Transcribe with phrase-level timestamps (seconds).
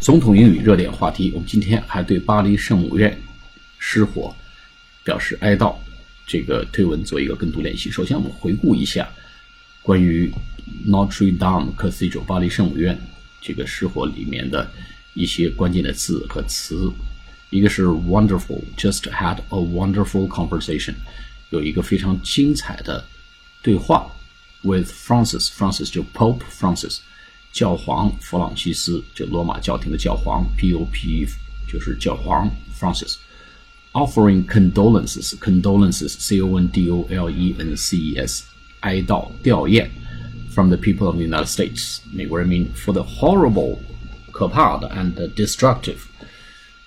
[0.00, 3.20] 总统英语热点话题，我们今天还对巴黎圣母院
[3.78, 4.34] 失火
[5.04, 5.76] 表示哀悼。
[6.26, 7.90] 这个推文做一个跟读练习。
[7.90, 9.06] 首先，我们回顾一下
[9.82, 10.32] 关于
[10.86, 12.98] Notre Dame Cathedral 巴黎圣母院
[13.42, 14.70] 这个失火里面的
[15.12, 16.90] 一些关键的字和词。
[17.50, 20.94] 一个是 wonderful，just had a wonderful conversation，
[21.50, 23.04] 有一个非常精彩的
[23.60, 24.10] 对话
[24.62, 27.00] with Francis，Francis 就 Pope Francis。
[27.51, 31.27] 教皇弗朗西斯，就罗马教廷的教皇，P.O.P.
[31.67, 38.43] 就是教皇 Francis。Offering condolences, condolences, C-O-N-D-O-L-E-N-C-E-S，
[38.81, 39.87] 哀悼吊唁，
[40.51, 43.77] from the people of the United States，美国人民 for the horrible，
[44.31, 45.99] 可怕的 and destructive，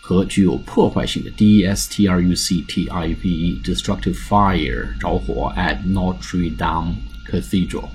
[0.00, 6.96] 和具有破坏性的 D-E-S-T-R-U-C-T-I-V-E，destructive fire 着火 at Notre Dame
[7.30, 7.90] Cathedral。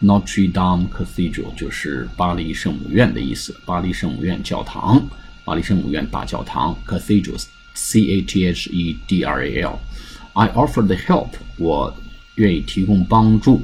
[0.00, 5.08] Notre Dame Cathedral 就是巴黎圣母院的意思，巴黎圣母院教堂，
[5.44, 6.76] 巴黎圣母院大教堂。
[6.86, 7.42] Cathedral
[7.74, 9.78] C A T H E D R A L。
[10.34, 11.96] I offer the help，我
[12.34, 13.62] 愿意提供帮助，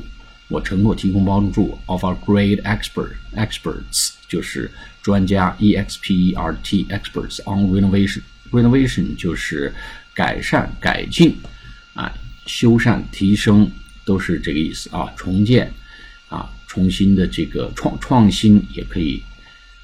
[0.48, 1.78] 我承诺提供帮助。
[1.86, 4.70] Of a great expert，experts 就是
[5.02, 9.74] 专家，E X P E R T experts on renovation，renovation 就是
[10.14, 11.36] 改善、改进
[11.94, 12.14] 啊，
[12.46, 13.70] 修缮、提升
[14.04, 15.72] 都是这个意思啊，重建。
[16.30, 19.22] 啊，重新的这个创创新也可以，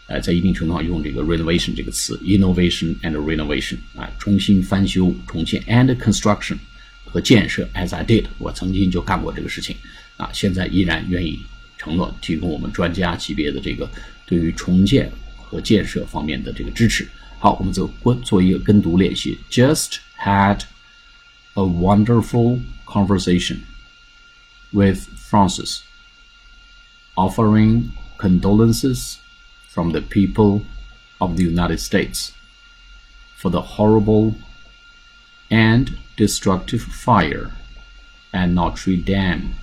[0.07, 6.57] 呃，在一定程度上用这个 renovation 这个词，innovation and renovation 啊，重新翻修、重建 and construction
[7.05, 7.69] 和建设。
[7.75, 9.77] As I did，我曾经就干过这个事情，
[10.17, 11.41] 啊，现在依然愿意
[11.77, 13.91] 承诺提供我们专家级别的这个
[14.25, 17.07] 对于重建和建设方面的这个支持。
[17.39, 17.93] 好，我们做
[18.25, 19.37] 做一个跟读练习。
[19.51, 20.61] Just had
[21.55, 23.59] a wonderful conversation
[24.71, 25.81] with Francis
[27.16, 29.20] offering condolences
[29.68, 30.64] from the people
[31.20, 32.34] of the United States
[33.36, 34.36] for the horrible
[35.50, 37.52] and destructive fire
[38.34, 39.56] at Notre Dame,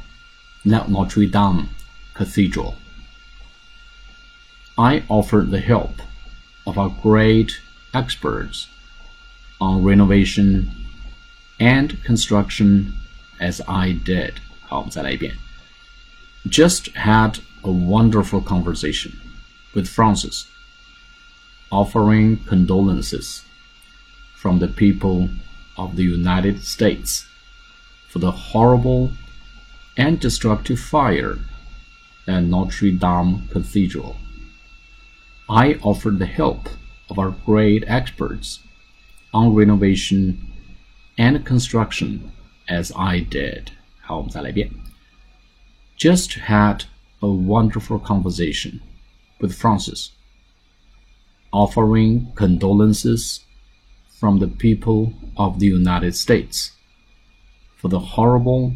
[0.64, 1.68] Notre Dame
[2.14, 2.76] Cathedral.
[4.76, 6.02] I offered the help
[6.66, 7.60] of our great
[7.94, 8.68] experts
[9.60, 10.70] on renovation
[11.58, 12.94] and construction
[13.40, 14.34] as I did.
[14.60, 15.36] 好，我们再来一遍。
[16.46, 19.20] just had a wonderful conversation
[19.74, 20.46] with Francis,
[21.70, 23.44] offering condolences
[24.34, 25.28] from the people
[25.76, 27.26] of the United States
[28.08, 29.12] for the horrible
[29.96, 31.38] and destructive fire
[32.26, 34.16] at Notre Dame Cathedral.
[35.48, 36.68] I offered the help
[37.10, 38.60] of our great experts
[39.32, 40.38] on renovation
[41.18, 42.30] and construction
[42.68, 43.72] as I did.
[44.00, 44.70] 好，我们再来一遍。
[46.02, 46.84] just had
[47.20, 48.80] a wonderful conversation
[49.40, 50.12] with Francis,
[51.52, 53.44] offering condolences
[54.18, 56.72] from the people of the United States
[57.76, 58.72] for the horrible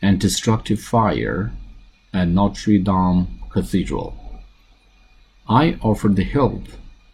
[0.00, 1.52] and destructive fire
[2.12, 4.14] at Notre Dame Cathedral.
[5.48, 6.64] I offered the help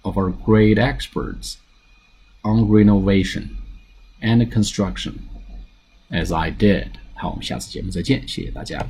[0.05, 1.59] of our great experts
[2.45, 3.57] on renovation
[4.21, 5.29] and construction,
[6.11, 6.99] as I did.
[7.15, 8.87] 好，我们下次节目再见，谢谢大家。